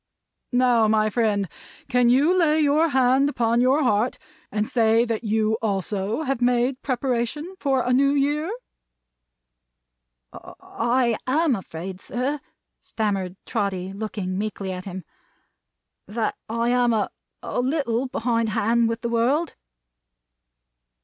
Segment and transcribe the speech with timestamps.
[0.51, 1.47] Now, my friend,
[1.87, 4.17] can you lay your hand upon your heart,
[4.51, 8.49] and say that you also have made preparation for a New Year?"
[10.33, 12.39] "I am afraid, sir,"
[12.79, 15.03] stammered Trotty, looking meekly at him,
[16.07, 17.11] "that I am a
[17.43, 19.55] a little behind hand with the world."